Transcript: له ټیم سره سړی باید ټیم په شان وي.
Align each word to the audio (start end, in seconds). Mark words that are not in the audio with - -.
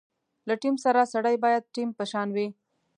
له 0.47 0.53
ټیم 0.61 0.75
سره 0.85 1.01
سړی 1.13 1.35
باید 1.43 1.71
ټیم 1.75 1.89
په 1.97 2.03
شان 2.11 2.27
وي. 2.35 2.47